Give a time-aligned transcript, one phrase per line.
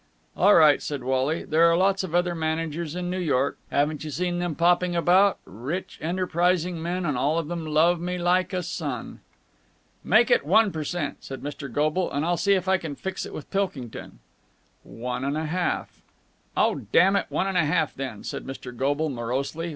[0.35, 1.43] "All right," said Wally.
[1.43, 3.59] "There are lots of other managers in New York.
[3.69, 5.37] Haven't you seen them popping about?
[5.45, 9.19] Rich, enterprising men, and all of them love me like a son."
[10.03, 11.71] "Make it one per cent," said Mr.
[11.71, 14.17] Goble, "and I'll see if I can fix it with Pilkington."
[14.81, 16.01] "One and a half."
[16.57, 18.75] "Oh, damn it, one and a half, then," said Mr.
[18.75, 19.69] Goble morosely.